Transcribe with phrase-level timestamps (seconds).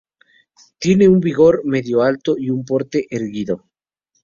[0.79, 3.67] Tiene un vigor medio-alto y un porte erguido.